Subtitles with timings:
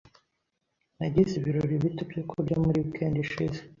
[0.97, 3.59] Nagize ibirori bito byo kurya muri weekend ishize.